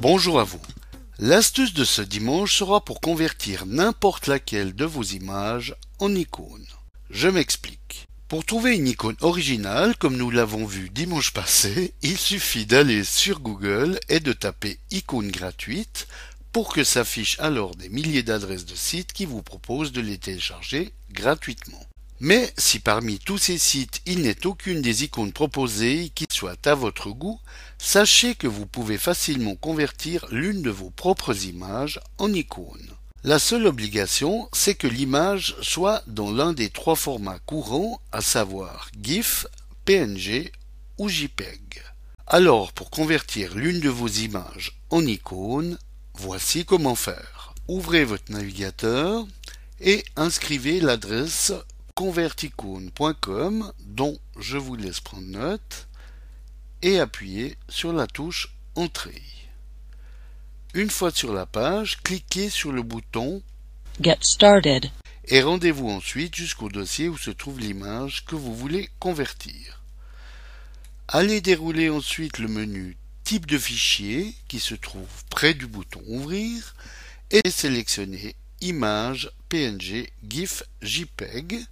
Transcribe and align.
Bonjour 0.00 0.38
à 0.38 0.44
vous. 0.44 0.60
L'astuce 1.18 1.74
de 1.74 1.82
ce 1.82 2.02
dimanche 2.02 2.56
sera 2.56 2.84
pour 2.84 3.00
convertir 3.00 3.66
n'importe 3.66 4.28
laquelle 4.28 4.72
de 4.72 4.84
vos 4.84 5.02
images 5.02 5.74
en 5.98 6.14
icône. 6.14 6.64
Je 7.10 7.26
m'explique. 7.26 8.06
Pour 8.28 8.44
trouver 8.44 8.76
une 8.76 8.86
icône 8.86 9.16
originale, 9.22 9.96
comme 9.96 10.16
nous 10.16 10.30
l'avons 10.30 10.66
vu 10.66 10.88
dimanche 10.88 11.32
passé, 11.32 11.94
il 12.02 12.16
suffit 12.16 12.64
d'aller 12.64 13.02
sur 13.02 13.40
Google 13.40 13.98
et 14.08 14.20
de 14.20 14.32
taper 14.32 14.78
icône 14.92 15.32
gratuite 15.32 16.06
pour 16.52 16.72
que 16.72 16.84
s'affichent 16.84 17.40
alors 17.40 17.74
des 17.74 17.88
milliers 17.88 18.22
d'adresses 18.22 18.66
de 18.66 18.76
sites 18.76 19.12
qui 19.12 19.24
vous 19.24 19.42
proposent 19.42 19.90
de 19.90 20.00
les 20.00 20.18
télécharger 20.18 20.92
gratuitement. 21.10 21.84
Mais 22.20 22.52
si 22.58 22.80
parmi 22.80 23.18
tous 23.20 23.38
ces 23.38 23.58
sites 23.58 24.00
il 24.04 24.22
n'est 24.22 24.44
aucune 24.44 24.82
des 24.82 25.04
icônes 25.04 25.32
proposées 25.32 26.10
qui 26.14 26.26
soit 26.30 26.66
à 26.66 26.74
votre 26.74 27.10
goût, 27.10 27.38
sachez 27.78 28.34
que 28.34 28.48
vous 28.48 28.66
pouvez 28.66 28.98
facilement 28.98 29.54
convertir 29.54 30.26
l'une 30.30 30.62
de 30.62 30.70
vos 30.70 30.90
propres 30.90 31.44
images 31.46 32.00
en 32.18 32.32
icône. 32.32 32.90
La 33.22 33.38
seule 33.38 33.66
obligation, 33.66 34.48
c'est 34.52 34.74
que 34.74 34.86
l'image 34.86 35.56
soit 35.60 36.02
dans 36.06 36.32
l'un 36.32 36.52
des 36.52 36.70
trois 36.70 36.96
formats 36.96 37.40
courants, 37.40 38.00
à 38.10 38.20
savoir 38.20 38.90
GIF, 39.00 39.46
PNG 39.84 40.52
ou 40.98 41.08
JPEG. 41.08 41.82
Alors, 42.26 42.72
pour 42.72 42.90
convertir 42.90 43.54
l'une 43.54 43.80
de 43.80 43.88
vos 43.88 44.08
images 44.08 44.78
en 44.90 45.04
icône, 45.06 45.78
voici 46.14 46.64
comment 46.64 46.94
faire. 46.94 47.54
Ouvrez 47.68 48.04
votre 48.04 48.30
navigateur 48.30 49.26
et 49.80 50.04
inscrivez 50.16 50.80
l'adresse 50.80 51.52
converticone.com 51.98 53.72
dont 53.80 54.16
je 54.38 54.56
vous 54.56 54.76
laisse 54.76 55.00
prendre 55.00 55.26
note 55.26 55.88
et 56.80 57.00
appuyez 57.00 57.56
sur 57.68 57.92
la 57.92 58.06
touche 58.06 58.54
Entrée. 58.76 59.20
Une 60.74 60.90
fois 60.90 61.10
sur 61.10 61.32
la 61.32 61.44
page, 61.44 61.98
cliquez 62.04 62.50
sur 62.50 62.70
le 62.70 62.82
bouton 62.82 63.42
Get 64.00 64.18
started. 64.20 64.88
et 65.24 65.42
rendez-vous 65.42 65.88
ensuite 65.88 66.36
jusqu'au 66.36 66.68
dossier 66.68 67.08
où 67.08 67.18
se 67.18 67.32
trouve 67.32 67.58
l'image 67.58 68.24
que 68.26 68.36
vous 68.36 68.54
voulez 68.54 68.88
convertir. 69.00 69.82
Allez 71.08 71.40
dérouler 71.40 71.90
ensuite 71.90 72.38
le 72.38 72.46
menu 72.46 72.96
Type 73.24 73.46
de 73.46 73.58
fichier 73.58 74.36
qui 74.46 74.60
se 74.60 74.76
trouve 74.76 75.24
près 75.30 75.52
du 75.52 75.66
bouton 75.66 76.00
Ouvrir 76.06 76.76
et 77.32 77.50
sélectionnez 77.50 78.36
Image, 78.60 79.32
PNG, 79.48 80.12
GIF, 80.22 80.62
JPEG 80.80 81.66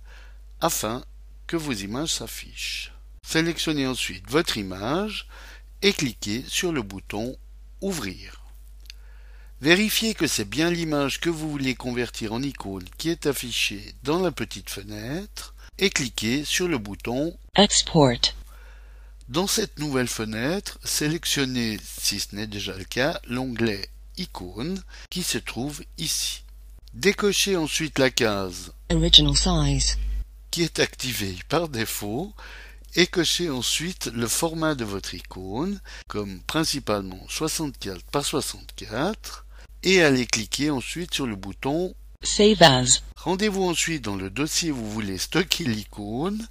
afin 0.60 1.04
que 1.46 1.56
vos 1.56 1.72
images 1.72 2.14
s'affichent. 2.14 2.92
Sélectionnez 3.26 3.86
ensuite 3.86 4.30
votre 4.30 4.56
image 4.56 5.28
et 5.82 5.92
cliquez 5.92 6.44
sur 6.48 6.72
le 6.72 6.82
bouton 6.82 7.36
Ouvrir. 7.80 8.42
Vérifiez 9.60 10.14
que 10.14 10.26
c'est 10.26 10.48
bien 10.48 10.70
l'image 10.70 11.20
que 11.20 11.30
vous 11.30 11.50
voulez 11.50 11.74
convertir 11.74 12.32
en 12.32 12.42
icône 12.42 12.84
qui 12.98 13.08
est 13.08 13.26
affichée 13.26 13.94
dans 14.02 14.20
la 14.20 14.30
petite 14.30 14.70
fenêtre 14.70 15.54
et 15.78 15.90
cliquez 15.90 16.44
sur 16.44 16.68
le 16.68 16.78
bouton 16.78 17.36
Export. 17.56 18.34
Dans 19.28 19.46
cette 19.46 19.78
nouvelle 19.78 20.08
fenêtre, 20.08 20.78
sélectionnez, 20.84 21.78
si 21.82 22.20
ce 22.20 22.36
n'est 22.36 22.46
déjà 22.46 22.76
le 22.76 22.84
cas, 22.84 23.20
l'onglet 23.26 23.88
Icône 24.18 24.82
qui 25.10 25.22
se 25.22 25.38
trouve 25.38 25.82
ici. 25.98 26.44
Décochez 26.94 27.56
ensuite 27.56 27.98
la 27.98 28.10
case 28.10 28.72
Original 28.90 29.36
size. 29.36 29.98
Qui 30.50 30.62
est 30.62 30.78
activée 30.78 31.36
par 31.48 31.68
défaut 31.68 32.32
et 32.94 33.06
cochez 33.06 33.50
ensuite 33.50 34.06
le 34.06 34.26
format 34.26 34.74
de 34.74 34.84
votre 34.84 35.14
icône 35.14 35.80
comme 36.08 36.40
principalement 36.42 37.24
64 37.28 38.02
par 38.10 38.24
64 38.24 39.46
et 39.82 40.02
allez 40.02 40.26
cliquer 40.26 40.70
ensuite 40.70 41.14
sur 41.14 41.26
le 41.26 41.36
bouton 41.36 41.94
Save 42.22 42.62
as. 42.62 43.02
Rendez-vous 43.16 43.64
ensuite 43.64 44.02
dans 44.02 44.16
le 44.16 44.30
dossier 44.30 44.72
où 44.72 44.76
vous 44.76 44.90
voulez 44.90 45.18
stocker 45.18 45.64
l'icône, 45.64 46.46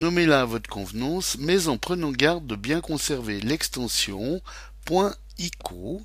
nommez-la 0.00 0.42
à 0.42 0.44
votre 0.44 0.70
convenance, 0.70 1.36
mais 1.38 1.68
en 1.68 1.78
prenant 1.78 2.12
garde 2.12 2.46
de 2.46 2.56
bien 2.56 2.80
conserver 2.80 3.40
l'extension 3.40 4.40
.ico 5.38 6.02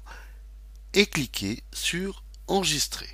et 0.93 1.05
cliquez 1.05 1.63
sur 1.73 2.23
Enregistrer. 2.47 3.09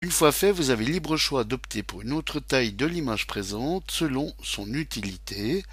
Une 0.00 0.10
fois 0.12 0.30
fait, 0.30 0.52
vous 0.52 0.70
avez 0.70 0.84
libre 0.84 1.16
choix 1.16 1.42
d'opter 1.42 1.82
pour 1.82 2.02
une 2.02 2.12
autre 2.12 2.38
taille 2.38 2.72
de 2.72 2.86
l'image 2.86 3.26
présente 3.26 3.90
selon 3.90 4.32
son 4.42 4.72
utilité. 4.74 5.64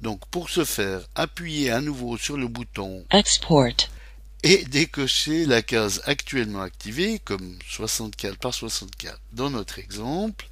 Donc 0.00 0.26
pour 0.28 0.48
ce 0.48 0.64
faire, 0.64 1.00
appuyez 1.14 1.70
à 1.70 1.80
nouveau 1.82 2.16
sur 2.16 2.36
le 2.38 2.48
bouton 2.48 3.04
Export. 3.10 3.74
et 4.42 4.64
décochez 4.64 5.44
la 5.44 5.60
case 5.60 6.00
actuellement 6.06 6.62
activée 6.62 7.18
comme 7.18 7.58
64 7.68 8.38
par 8.38 8.54
64 8.54 9.20
dans 9.32 9.50
notre 9.50 9.78
exemple 9.80 10.48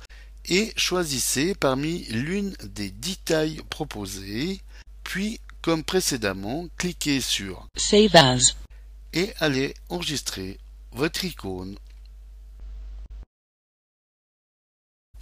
et 0.47 0.73
choisissez 0.77 1.55
parmi 1.55 2.05
l'une 2.11 2.55
des 2.65 2.91
10 2.91 3.17
tailles 3.19 3.61
proposées 3.71 4.61
puis 5.05 5.41
comme 5.63 5.85
précédemment 5.85 6.67
cliquez 6.77 7.21
sur 7.21 7.67
Save 7.77 8.15
as. 8.17 8.57
et 9.15 9.33
allez 9.39 9.75
enregistrer 9.89 10.59
votre 10.93 11.25
icône. 11.25 11.77